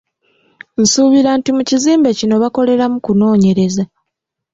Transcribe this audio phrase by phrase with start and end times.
[0.81, 3.83] Nsuubira nti mu kizimbe kino bakoleramu kunoonyereza.